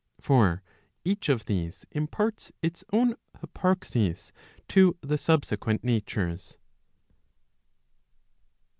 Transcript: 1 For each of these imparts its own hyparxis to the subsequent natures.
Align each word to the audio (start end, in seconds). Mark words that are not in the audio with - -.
1 0.17 0.19
For 0.23 0.63
each 1.05 1.29
of 1.29 1.45
these 1.45 1.85
imparts 1.91 2.51
its 2.63 2.83
own 2.91 3.13
hyparxis 3.37 4.31
to 4.67 4.97
the 5.01 5.15
subsequent 5.15 5.83
natures. 5.83 6.57